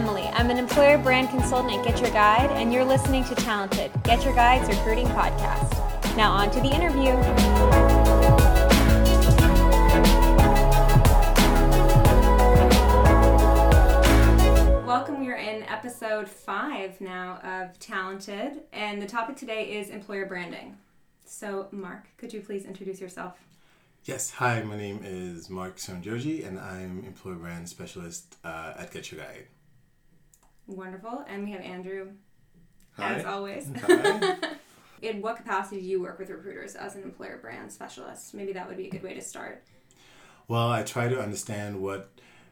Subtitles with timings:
[0.00, 0.28] Emily.
[0.32, 4.24] I'm an employer brand consultant at Get Your Guide, and you're listening to Talented, Get
[4.24, 6.16] Your Guide's recruiting podcast.
[6.16, 7.10] Now, on to the interview.
[14.86, 15.22] Welcome.
[15.22, 20.78] We're in episode five now of Talented, and the topic today is employer branding.
[21.26, 23.34] So, Mark, could you please introduce yourself?
[24.06, 29.12] Yes, hi, my name is Mark Serunjogi, and I'm employer brand specialist uh, at Get
[29.12, 29.44] Your Guide.
[30.70, 31.24] Wonderful.
[31.28, 32.08] And we have Andrew,
[32.96, 33.14] Hi.
[33.14, 33.68] as always.
[33.82, 34.36] Hi.
[35.02, 38.34] In what capacity do you work with recruiters as an employer brand specialist?
[38.34, 39.64] Maybe that would be a good way to start.
[40.46, 42.10] well, I try to understand what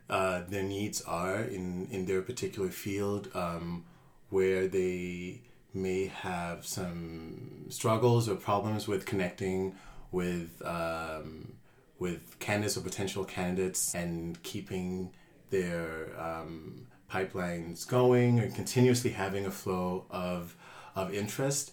[0.09, 3.85] uh, their needs are in, in their particular field, um,
[4.31, 5.43] where they
[5.75, 9.75] may have some struggles or problems with connecting
[10.11, 11.53] with um,
[11.99, 15.11] with candidates or potential candidates and keeping
[15.51, 20.57] their um, pipelines going and continuously having a flow of
[20.95, 21.73] of interest.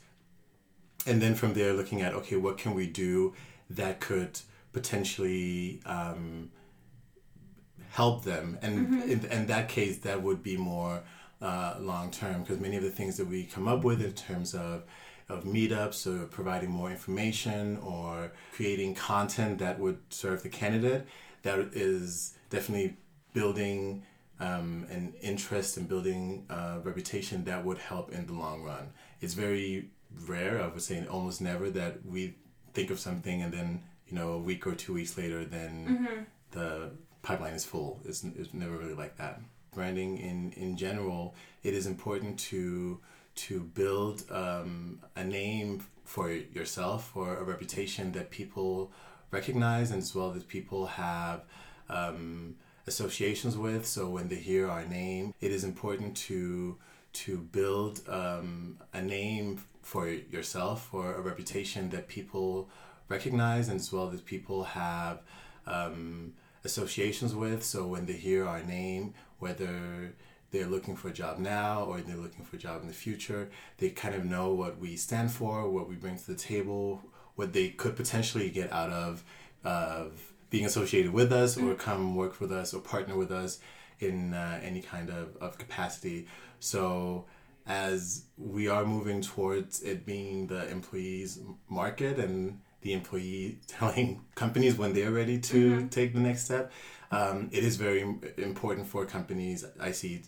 [1.08, 3.33] And then from there looking at okay what can we do
[3.69, 4.39] that could
[4.73, 6.52] potentially um,
[7.89, 8.58] help them?
[8.61, 11.03] And in, in that case that would be more
[11.42, 14.53] uh, long term because many of the things that we come up with in terms
[14.53, 14.83] of
[15.27, 21.05] of meetups or providing more information or creating content that would serve the candidate
[21.42, 22.95] that is definitely
[23.33, 24.03] building
[24.39, 28.93] um, an interest in building a reputation that would help in the long run.
[29.21, 29.89] It's very
[30.27, 32.33] rare i would say almost never that we
[32.73, 36.91] think of something and then you know a week or two weeks later then the
[37.25, 37.99] pipeline is full.
[38.05, 39.41] It's, it's never really like that.
[39.73, 42.99] Branding in in general it is important to
[43.47, 48.91] to build um, a name for yourself or a reputation that people
[49.31, 51.41] recognize and as well as people have
[51.89, 52.55] um,
[52.87, 56.77] associations with so when they hear our name it is important to
[57.15, 62.69] to build um, a name for yourself or a reputation that people
[63.07, 65.21] recognize and as well that people have
[65.65, 67.63] um, associations with.
[67.63, 70.13] So when they hear our name whether
[70.52, 73.49] they're looking for a job now or they're looking for a job in the future
[73.77, 77.02] they kind of know what we stand for what we bring to the table
[77.35, 79.23] what they could potentially get out of
[79.65, 83.60] of being associated with us or come work with us or partner with us
[83.99, 86.27] in uh, any kind of, of capacity.
[86.61, 87.26] So
[87.66, 94.77] as we are moving towards it being the employees market and the employee telling companies
[94.77, 96.71] when they're ready to take the next step
[97.11, 98.02] um, it is very
[98.38, 100.21] important for companies i see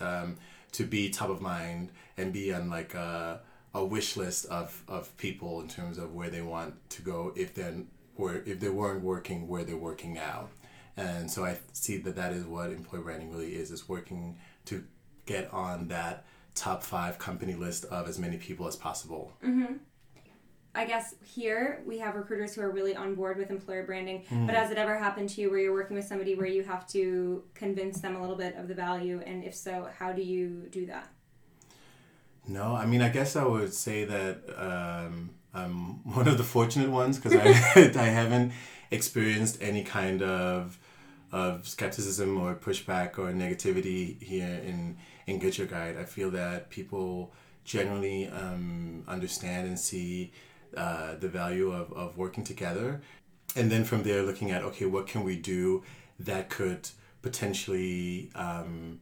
[0.00, 0.36] um,
[0.70, 3.40] to be top of mind and be on like a,
[3.74, 7.54] a wish list of, of people in terms of where they want to go if
[7.54, 7.74] they're
[8.16, 10.48] or if they weren't working where they're working now
[10.96, 14.84] and so i see that that is what employer branding really is is working to
[15.26, 19.32] get on that top five company list of as many people as possible
[20.76, 24.24] I guess here we have recruiters who are really on board with employer branding.
[24.30, 24.46] Mm.
[24.46, 26.86] But has it ever happened to you where you're working with somebody where you have
[26.88, 29.22] to convince them a little bit of the value?
[29.24, 31.08] And if so, how do you do that?
[32.48, 36.90] No, I mean, I guess I would say that um, I'm one of the fortunate
[36.90, 37.46] ones because I,
[38.00, 38.52] I haven't
[38.90, 40.78] experienced any kind of
[41.32, 45.96] of skepticism or pushback or negativity here in in Get Your Guide.
[45.96, 47.32] I feel that people
[47.64, 50.32] generally um, understand and see
[50.76, 53.00] uh, the value of, of working together,
[53.56, 55.82] and then from there looking at okay, what can we do
[56.20, 56.88] that could
[57.22, 59.00] potentially um,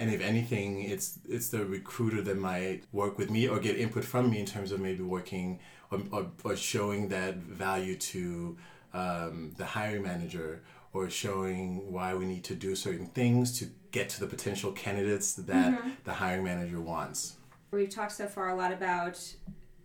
[0.00, 4.04] and if anything it's it's the recruiter that might work with me or get input
[4.04, 8.56] from me in terms of maybe working or, or, or showing that value to
[8.94, 10.62] um, the hiring manager
[10.92, 15.34] or showing why we need to do certain things to get to the potential candidates
[15.34, 17.36] that the hiring manager wants.
[17.70, 19.22] We've talked so far a lot about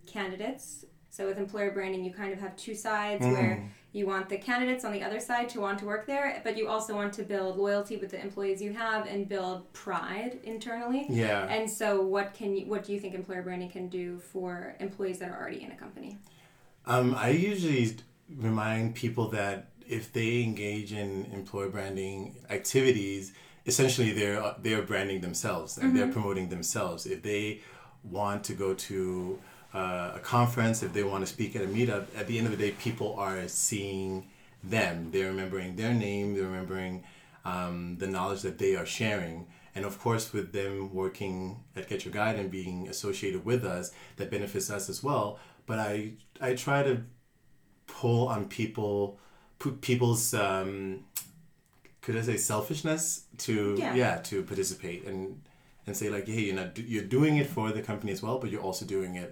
[0.06, 0.84] candidates.
[1.10, 4.84] So with employer branding, you kind of have two sides where you want the candidates
[4.84, 7.56] on the other side to want to work there, but you also want to build
[7.56, 11.06] loyalty with the employees you have and build pride internally.
[11.08, 14.76] yeah And so, what can you, what do you think employer branding can do for
[14.80, 16.18] employees that are already in a company?
[16.84, 17.96] Um, I usually
[18.36, 23.32] remind people that if they engage in employer branding activities,
[23.64, 27.06] essentially they're they're branding themselves and they're promoting themselves.
[27.06, 27.62] If they
[28.04, 29.38] want to go to
[29.76, 32.52] uh, a conference, if they want to speak at a meetup, at the end of
[32.56, 34.10] the day, people are seeing
[34.74, 35.10] them.
[35.12, 36.26] They're remembering their name.
[36.34, 37.04] They're remembering
[37.44, 39.36] um, the knowledge that they are sharing.
[39.74, 41.36] And of course, with them working
[41.76, 45.38] at Get Your Guide and being associated with us, that benefits us as well.
[45.66, 46.94] But I I try to
[47.86, 49.18] pull on people,
[49.58, 51.04] put people's um,
[52.00, 53.94] could I say selfishness to Yeah.
[53.94, 55.42] yeah, to participate and
[55.86, 58.50] and say like hey you're not you're doing it for the company as well but
[58.50, 59.30] you're also doing it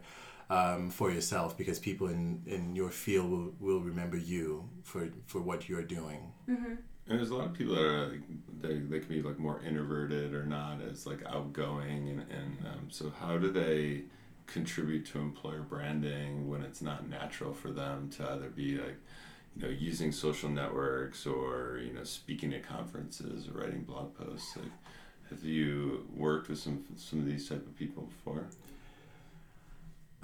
[0.51, 5.41] um, for yourself because people in in your field will, will remember you for for
[5.41, 6.33] what you're doing.
[7.07, 8.21] And there's a lot of people that are like,
[8.63, 12.87] they, they can be like more introverted or not as like outgoing and, and um,
[12.89, 14.05] so how do they
[14.47, 18.97] contribute to employer branding when it's not natural for them to either be like
[19.57, 24.57] you know using social networks or you know speaking at conferences or writing blog posts?
[24.57, 24.73] Like
[25.31, 28.47] have you worked with some some of these type of people before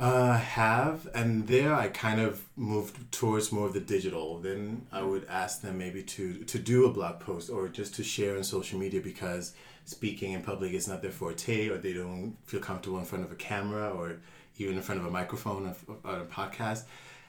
[0.00, 4.38] Uh, have and there I kind of moved towards more of the digital.
[4.38, 8.02] Then I would ask them maybe to to do a blog post or just to
[8.02, 9.52] share on social media because
[9.84, 13.30] speaking in public is not their forte or they don't feel comfortable in front of
[13.30, 14.16] a camera or
[14.56, 16.84] even in front of a microphone on a podcast.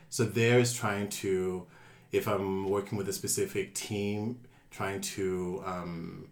[0.09, 1.65] So there's trying to,
[2.13, 4.39] if I'm working with a specific team,
[4.69, 6.27] trying to um,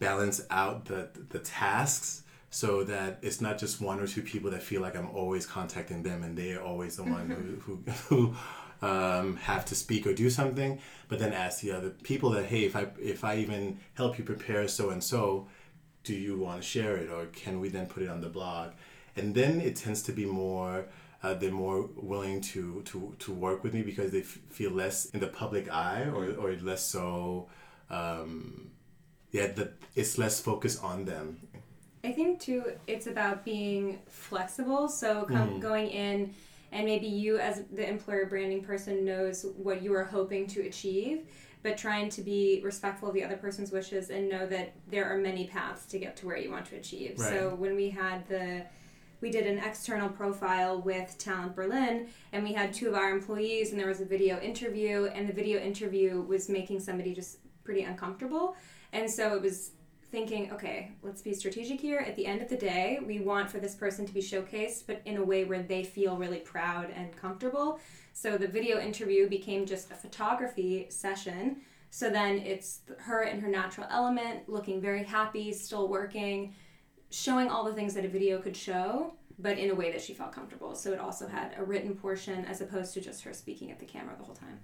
[0.00, 2.21] balance out the the tasks
[2.52, 6.02] so that it's not just one or two people that feel like I'm always contacting
[6.02, 8.36] them and they're always the one who who,
[8.82, 10.78] who um, have to speak or do something,
[11.08, 14.24] but then ask the other people that hey, if I if I even help you
[14.24, 15.48] prepare so and so,
[16.04, 18.72] do you want to share it or can we then put it on the blog?
[19.16, 20.84] And then it tends to be more.
[21.22, 25.04] Uh, they're more willing to, to, to work with me because they f- feel less
[25.10, 27.48] in the public eye or, or less so
[27.90, 28.72] um,
[29.30, 31.40] yeah that it's less focused on them
[32.04, 34.88] I think too, it's about being flexible.
[34.88, 35.60] So come, mm-hmm.
[35.60, 36.34] going in,
[36.72, 41.26] and maybe you as the employer branding person knows what you are hoping to achieve,
[41.62, 45.16] but trying to be respectful of the other person's wishes and know that there are
[45.16, 47.18] many paths to get to where you want to achieve.
[47.18, 48.64] So when we had the
[49.20, 53.70] we did an external profile with Talent Berlin, and we had two of our employees,
[53.70, 57.84] and there was a video interview, and the video interview was making somebody just pretty
[57.84, 58.56] uncomfortable.
[58.92, 59.70] And so it was
[60.12, 61.98] thinking, okay, let's be strategic here.
[61.98, 65.00] At the end of the day, we want for this person to be showcased, but
[65.06, 67.80] in a way where they feel really proud and comfortable.
[68.12, 71.62] So the video interview became just a photography session.
[71.90, 76.54] So then it's her in her natural element, looking very happy, still working,
[77.10, 80.12] showing all the things that a video could show, but in a way that she
[80.12, 80.74] felt comfortable.
[80.74, 83.86] So it also had a written portion as opposed to just her speaking at the
[83.86, 84.60] camera the whole time.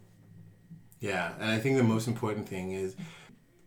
[1.00, 2.96] yeah and i think the most important thing is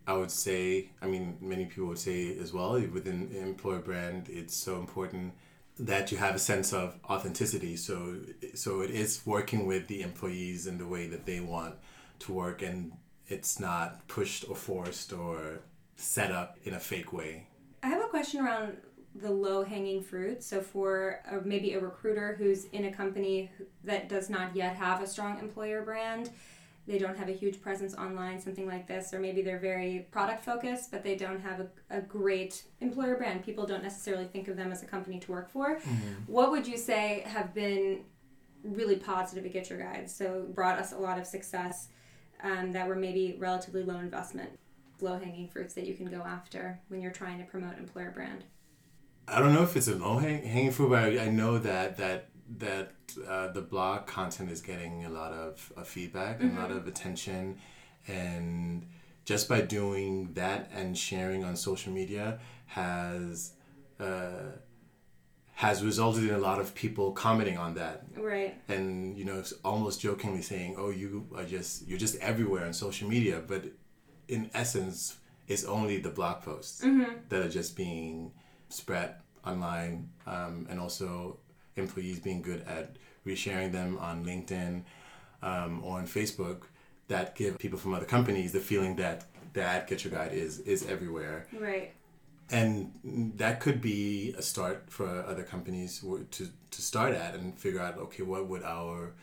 [0.08, 4.56] i would say i mean many people would say as well within employer brand it's
[4.56, 5.34] so important
[5.80, 8.18] that you have a sense of authenticity so
[8.54, 11.76] so it is working with the employees in the way that they want
[12.20, 12.92] to work and
[13.28, 15.60] it's not pushed or forced or
[15.96, 17.48] set up in a fake way
[17.84, 18.78] I have a question around
[19.16, 20.44] the low hanging fruit.
[20.44, 23.52] So, for a, maybe a recruiter who's in a company
[23.84, 26.30] that does not yet have a strong employer brand,
[26.92, 30.44] they don't have a huge presence online, something like this, or maybe they're very product
[30.44, 33.46] focused, but they don't have a, a great employer brand.
[33.46, 35.80] People don't necessarily think of them as a company to work for.
[36.28, 38.04] What would you say have been
[38.64, 40.10] really positive at Get Your Guide?
[40.10, 41.88] So, brought us a lot of success
[42.44, 44.50] um, that were maybe relatively low investment
[45.00, 48.44] low hanging fruits that you can go after when you're trying to promote employer brand.
[49.28, 51.98] I don't know if it's a low hang- hanging fruit, but I, I know that
[51.98, 52.92] that that
[53.28, 56.88] uh, the blog content is getting a lot of, of feedback, and a lot of
[56.88, 57.58] attention,
[58.08, 58.86] and
[59.26, 63.54] just by doing that and sharing on social media has
[64.00, 64.52] uh,
[65.54, 68.04] has resulted in a lot of people commenting on that.
[68.16, 68.56] Right.
[68.68, 73.08] and you know almost jokingly saying oh you are just you're just everywhere on social
[73.08, 73.42] media.
[73.46, 73.66] But
[74.28, 75.18] in essence
[75.48, 76.82] it's only the blog posts
[77.30, 78.32] that are just being
[78.70, 79.16] spread
[79.46, 81.38] online um, and also
[81.76, 84.84] employees being good at resharing them on linkedin
[85.42, 86.64] um, or on facebook
[87.08, 90.86] that give people from other companies the feeling that that get your guide is is
[90.88, 91.48] everywhere.
[91.58, 91.94] Right.
[92.50, 92.92] and
[93.38, 96.00] that could be a start for other companies
[96.32, 99.14] to to start at and figure out okay what would our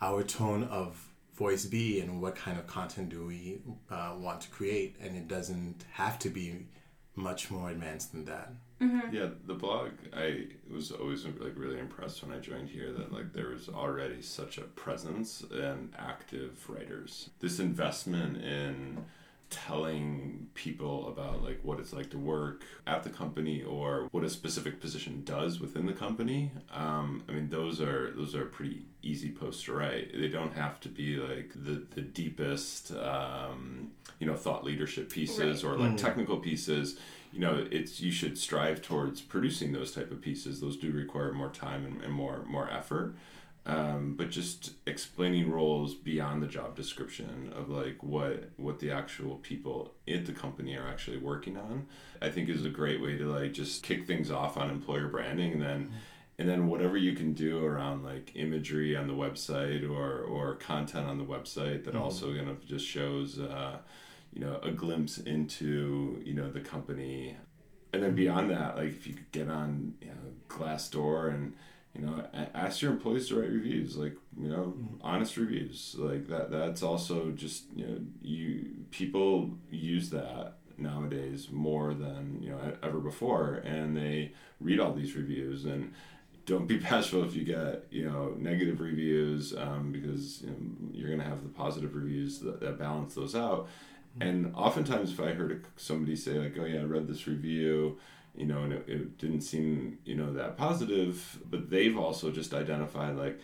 [0.00, 4.48] our tone of voice be and what kind of content do we uh, want to
[4.50, 4.96] create?
[5.00, 6.66] And it doesn't have to be
[7.14, 9.90] much more advanced than that Yeah, the blog.
[10.16, 14.22] I was always like really impressed when I joined here that like there was already
[14.22, 17.30] such a presence and active writers.
[17.40, 19.04] This investment in
[19.50, 24.28] telling people about like what it's like to work at the company or what a
[24.28, 29.30] specific position does within the company um, i mean those are those are pretty easy
[29.30, 34.34] posts to write they don't have to be like the the deepest um, you know
[34.36, 35.72] thought leadership pieces Right.
[35.72, 36.98] or like technical pieces
[37.32, 41.32] you know it's you should strive towards producing those type of pieces those do require
[41.32, 43.14] more time and, and more more effort
[43.66, 49.36] um, but just explaining roles beyond the job description of like what what the actual
[49.36, 51.86] people at the company are actually working on
[52.22, 55.52] i think is a great way to like just kick things off on employer branding
[55.52, 55.92] and then
[56.38, 61.06] and then whatever you can do around like imagery on the website or or content
[61.06, 62.02] on the website that mm-hmm.
[62.02, 63.78] also kind of just shows uh,
[64.32, 67.36] you know a glimpse into you know the company.
[67.92, 71.54] And then beyond that like if you could get on you know glassdoor and
[71.94, 74.96] you know ask your employees to write reviews like you know mm-hmm.
[75.02, 75.96] honest reviews.
[75.98, 82.50] Like that that's also just you know you people use that nowadays more than you
[82.50, 83.54] know ever before.
[83.64, 85.64] And they read all these reviews.
[85.64, 85.92] And
[86.46, 90.56] don't be bashful if you get you know negative reviews um, because you know,
[90.92, 93.68] you're going to have the positive reviews that, that balance those out.
[93.68, 93.97] mm-hmm.
[94.20, 97.98] And oftentimes if i heard somebody say like oh yeah i read this review
[98.38, 101.38] you know, and it, it didn't seem, you know, that positive.
[101.50, 103.40] But they've also just identified like,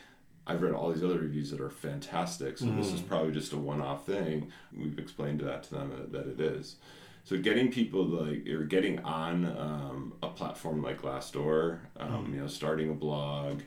[0.47, 2.76] I've read all these other reviews that are fantastic, so mm.
[2.76, 3.09] this is mm.
[3.09, 4.52] probably just a one-off thing.
[4.76, 6.76] We've explained that to them that, that it is.
[7.25, 12.35] So getting people like or getting on um, a platform like Glassdoor, um, mm.
[12.35, 13.62] you know, starting a blog,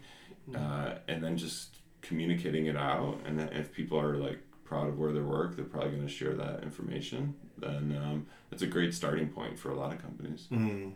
[0.50, 0.56] mm.
[0.56, 3.20] uh, and then just communicating it out.
[3.26, 6.34] And if people are like proud of where they work, they're probably going to share
[6.34, 7.36] that information.
[7.58, 10.48] Then um, that's a great starting point for a lot of companies.
[10.52, 10.94] Mm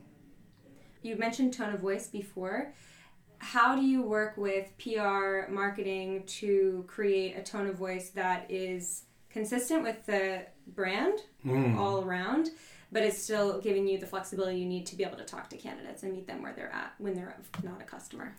[1.02, 2.74] you mentioned tone of voice before.
[3.40, 9.04] How do you work with PR marketing to create a tone of voice that is
[9.30, 11.76] consistent with the brand mm.
[11.76, 12.50] all around,
[12.92, 15.58] but it's still giving you the flexibility you need to be able to talk to
[15.58, 18.36] candidates and meet them where they're at when they're not a customer?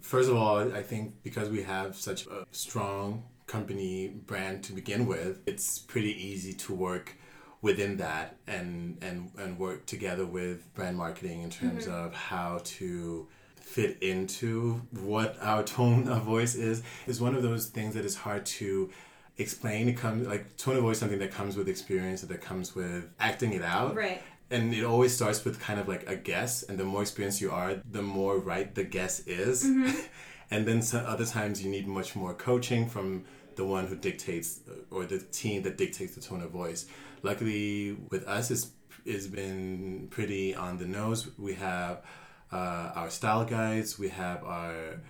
[0.00, 5.06] First of all, I think because we have such a strong company brand to begin
[5.06, 7.16] with, it's pretty easy to work
[7.62, 12.06] within that and and and work together with brand marketing in terms mm-hmm.
[12.06, 17.66] of how to fit into what our tone of voice is is one of those
[17.66, 18.90] things that is hard to
[19.38, 23.08] explain it comes like tone of voice something that comes with experience that comes with
[23.18, 24.20] acting it out right
[24.50, 27.50] and it always starts with kind of like a guess and the more experienced you
[27.50, 29.98] are the more right the guess is mm-hmm.
[30.52, 33.24] and then other times you need much more coaching from
[33.56, 36.86] the one who dictates or the team that dictates the tone of voice.
[37.22, 38.70] Luckily with us it's,
[39.06, 41.28] it's been pretty on the nose.
[41.38, 42.02] We have
[42.52, 45.00] uh, our style guides we have our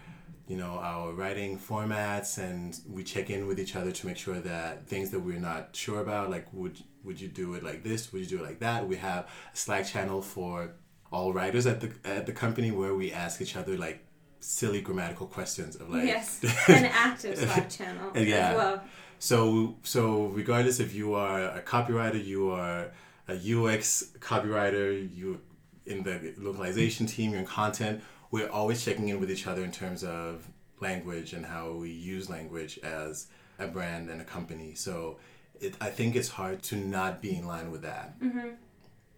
[0.47, 4.39] you know our writing formats and we check in with each other to make sure
[4.41, 8.13] that things that we're not sure about like would would you do it like this?
[8.13, 8.87] Would you do it like that?
[8.87, 10.71] We have a slack channel for
[11.11, 14.05] all writers at the at the company where we ask each other like
[14.43, 18.83] silly grammatical questions of like yes an active slack channel yeah as well
[19.23, 22.91] so so regardless if you are a copywriter, you are
[23.29, 25.41] a UX copywriter, you
[25.87, 29.71] in the localization team, you're in content, we're always checking in with each other in
[29.71, 30.49] terms of
[30.81, 33.29] language and how we use language as
[33.61, 34.75] a brand and a company.
[34.75, 35.19] So
[35.61, 38.21] it, I think it's hard to not be in line with that.
[38.21, 38.49] Mm-hmm.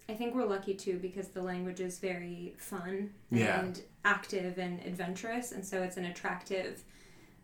[0.07, 3.59] I think we're lucky too because the language is very fun yeah.
[3.59, 6.83] and active and adventurous, and so it's an attractive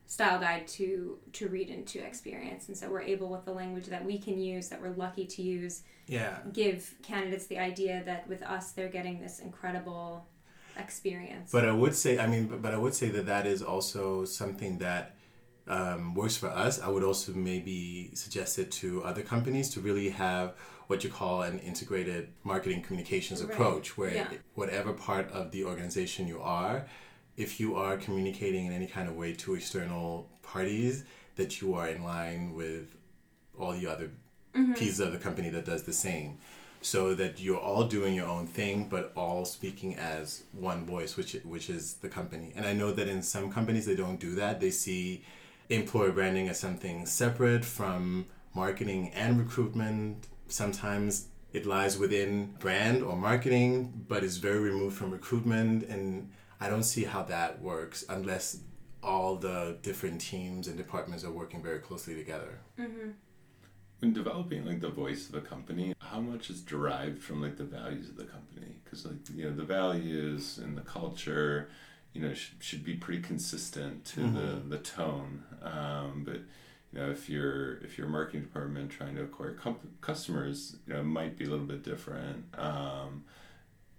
[0.06, 2.68] style guide to to read and to experience.
[2.68, 5.42] And so we're able with the language that we can use that we're lucky to
[5.42, 6.40] use yeah.
[6.52, 10.28] give candidates the idea that with us they're getting this incredible
[10.78, 11.52] experience.
[11.52, 14.26] But i would say i mean but, but i would say that that is also
[14.26, 15.16] something that
[15.68, 16.82] um, works for us.
[16.82, 20.56] I would also maybe suggest it to other companies to really have
[20.92, 23.52] what you call an integrated marketing communications right.
[23.52, 24.28] approach where yeah.
[24.56, 26.86] whatever part of the organization you are
[27.38, 31.04] if you are communicating in any kind of way to external parties,
[31.36, 32.96] that you are in line with
[33.58, 34.12] all the other
[34.54, 34.74] mm-hmm.
[34.74, 36.38] pieces of the company that does the same.
[36.84, 41.34] So that you're all doing your own thing, but all speaking as one voice, which
[41.44, 42.54] which is the company.
[42.56, 44.60] And I know that in some companies they don't do that.
[44.60, 45.24] They see
[45.70, 50.28] employer branding as something separate from marketing and recruitment.
[50.52, 56.30] Sometimes it lies within brand or marketing, but is very removed from recruitment and
[56.62, 58.60] I don't see how that works unless
[59.04, 62.60] all the different teams and departments are working very closely together.
[62.80, 63.10] Mm-hmm.
[64.00, 67.64] When developing like the voice of a company, how much is derived from like the
[67.64, 68.76] values of the company?
[68.84, 71.70] Because like you know the values and the culture,
[72.14, 74.36] you know, should, should be pretty consistent to mm-hmm.
[74.36, 75.44] the the tone.
[75.62, 76.42] Um, but
[76.94, 80.94] you know, if you're if you're a marketing department trying to acquire com- customers, you
[80.94, 82.46] know, might be a little bit different.
[82.58, 83.24] Um,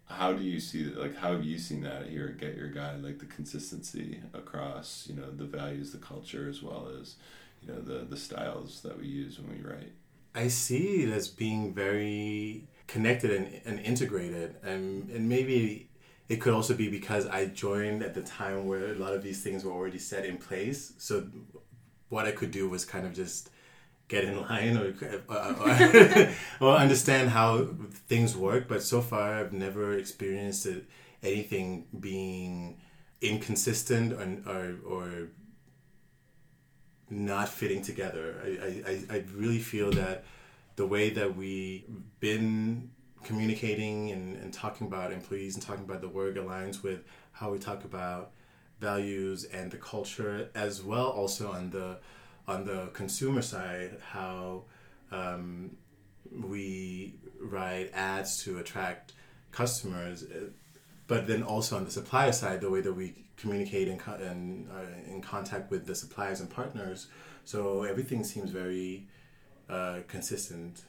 [0.06, 2.68] how do you see that like how have you seen that here at get your
[2.68, 7.16] guide like the consistency across you know the values the culture as well as
[7.62, 9.92] you know the the styles that we use when we write
[10.34, 15.88] i see it as being very connected and, and integrated and and maybe
[16.28, 19.42] it could also be because I joined at the time where a lot of these
[19.42, 20.94] things were already set in place.
[20.96, 21.26] So
[22.12, 23.48] what I could do was kind of just
[24.08, 24.94] get in line or,
[25.28, 26.28] or,
[26.60, 27.68] or understand how
[28.06, 28.68] things work.
[28.68, 30.68] But so far, I've never experienced
[31.22, 32.78] anything being
[33.22, 35.28] inconsistent or, or, or
[37.08, 38.36] not fitting together.
[38.44, 40.24] I, I, I really feel that
[40.76, 41.84] the way that we've
[42.20, 42.90] been
[43.24, 47.58] communicating and, and talking about employees and talking about the work aligns with how we
[47.58, 48.32] talk about
[48.82, 51.96] values and the culture as well also on the
[52.48, 54.64] on the consumer side how
[55.12, 55.70] um,
[56.50, 59.12] we write ads to attract
[59.52, 60.24] customers
[61.06, 65.12] but then also on the supplier side the way that we communicate and, and uh,
[65.12, 67.06] in contact with the suppliers and partners
[67.44, 69.06] so everything seems very
[69.70, 70.82] uh, consistent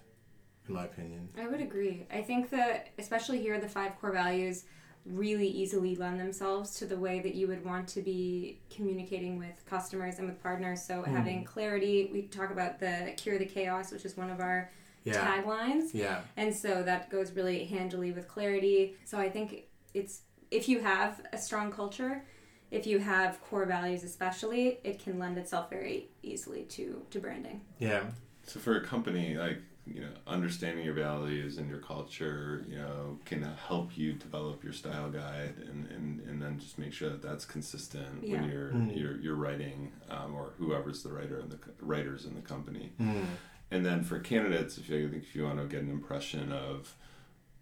[0.67, 1.27] in my opinion.
[1.37, 2.05] I would agree.
[2.09, 4.63] I think that, especially here, the five core values
[5.05, 9.65] really easily lend themselves to the way that you would want to be communicating with
[9.69, 10.85] customers and with partners.
[10.85, 11.07] So, mm.
[11.07, 14.71] having clarity, we talk about the cure the chaos, which is one of our
[15.03, 15.41] yeah.
[15.41, 15.93] taglines.
[15.93, 16.21] Yeah.
[16.37, 18.95] And so that goes really handily with clarity.
[19.05, 22.23] So, I think it's if you have a strong culture,
[22.71, 27.61] if you have core values especially, it can lend itself very easily to to branding.
[27.79, 28.03] Yeah.
[28.45, 33.19] So for a company like you know understanding your values and your culture you know
[33.25, 37.21] can help you develop your style guide and, and, and then just make sure that
[37.21, 38.39] that's consistent yeah.
[38.39, 38.97] when you're, mm.
[38.97, 43.25] you're you're writing um, or whoever's the writer and the writers in the company mm.
[43.71, 46.95] and then for candidates if you think if you want to get an impression of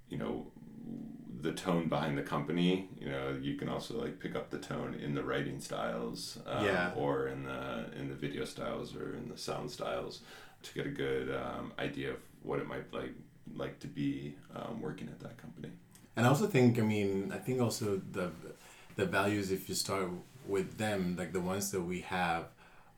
[0.09, 0.45] you know
[1.41, 4.93] the tone behind the company you know you can also like pick up the tone
[4.93, 6.91] in the writing styles um, yeah.
[6.95, 10.21] or in the in the video styles or in the sound styles
[10.63, 13.13] to get a good um, idea of what it might like
[13.55, 15.69] like to be um, working at that company.
[16.15, 18.31] And I also think, I mean, I think also the
[18.95, 20.09] the values, if you start
[20.47, 22.45] with them, like the ones that we have,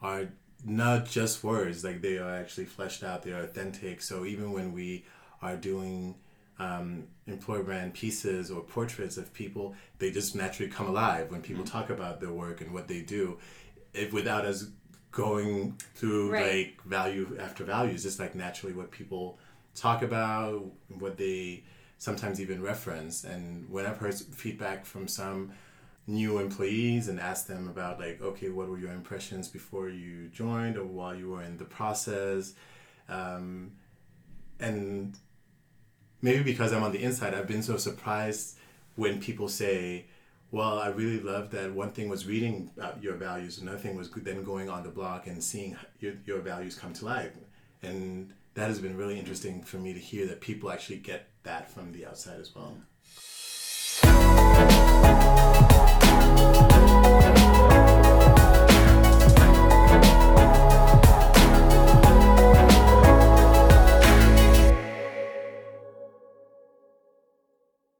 [0.02, 0.30] are
[0.66, 1.84] not just words.
[1.84, 3.24] Like they are actually fleshed out.
[3.24, 4.02] They are authentic.
[4.02, 5.06] So even when we
[5.42, 6.16] are doing
[6.60, 11.64] um, employer brand pieces or portraits of people, they just naturally come alive when people
[11.64, 11.78] mm-hmm.
[11.78, 13.38] talk about their work and what they do,
[13.94, 14.66] if without us
[15.14, 16.68] going through right.
[16.68, 19.38] like value after value is just like naturally what people
[19.76, 20.66] talk about,
[21.00, 21.64] what they
[22.00, 23.24] sometimes even reference.
[23.24, 25.54] And when I've heard feedback from some
[26.06, 30.78] new employees and asked them about like, okay, what were your impressions before you joined
[30.78, 32.54] or while you were in the process,
[33.08, 33.72] um,
[34.60, 35.18] and
[36.22, 38.58] maybe because I'm on the inside, I've been so surprised
[38.96, 40.06] when people say,
[40.54, 41.74] well, I really loved that.
[41.74, 42.70] One thing was reading
[43.02, 43.58] your values.
[43.58, 47.06] Another thing was then going on the blog and seeing your, your values come to
[47.06, 47.32] life.
[47.82, 51.72] And that has been really interesting for me to hear that people actually get that
[51.72, 52.78] from the outside as well.